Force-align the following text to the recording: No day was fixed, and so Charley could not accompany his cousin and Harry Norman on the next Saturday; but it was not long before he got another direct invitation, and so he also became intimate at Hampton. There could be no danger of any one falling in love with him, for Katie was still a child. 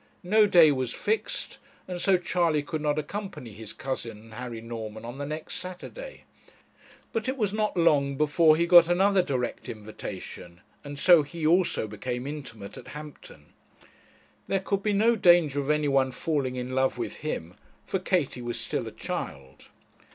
No 0.23 0.47
day 0.47 0.71
was 0.71 0.91
fixed, 0.93 1.59
and 1.87 2.01
so 2.01 2.17
Charley 2.17 2.63
could 2.63 2.81
not 2.81 2.97
accompany 2.97 3.53
his 3.53 3.71
cousin 3.71 4.17
and 4.19 4.33
Harry 4.33 4.59
Norman 4.59 5.05
on 5.05 5.19
the 5.19 5.27
next 5.27 5.57
Saturday; 5.57 6.23
but 7.13 7.29
it 7.29 7.37
was 7.37 7.53
not 7.53 7.77
long 7.77 8.15
before 8.15 8.55
he 8.55 8.65
got 8.65 8.87
another 8.87 9.21
direct 9.21 9.69
invitation, 9.69 10.61
and 10.83 10.97
so 10.97 11.21
he 11.21 11.45
also 11.45 11.85
became 11.87 12.25
intimate 12.25 12.77
at 12.79 12.87
Hampton. 12.97 13.53
There 14.47 14.59
could 14.59 14.81
be 14.81 14.91
no 14.93 15.15
danger 15.15 15.59
of 15.59 15.69
any 15.69 15.87
one 15.87 16.09
falling 16.11 16.55
in 16.55 16.73
love 16.73 16.97
with 16.97 17.17
him, 17.17 17.53
for 17.85 17.99
Katie 17.99 18.41
was 18.41 18.59
still 18.59 18.87
a 18.87 18.91
child. 18.91 19.69